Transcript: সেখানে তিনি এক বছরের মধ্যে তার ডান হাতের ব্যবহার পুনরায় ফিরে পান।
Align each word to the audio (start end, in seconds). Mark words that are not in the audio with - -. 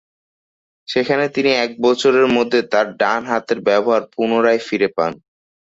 সেখানে 0.87 1.25
তিনি 1.35 1.51
এক 1.65 1.71
বছরের 1.81 2.27
মধ্যে 2.35 2.59
তার 2.71 2.87
ডান 2.97 3.21
হাতের 3.25 3.59
ব্যবহার 3.67 4.03
পুনরায় 4.13 4.61
ফিরে 4.67 4.89
পান। 4.97 5.11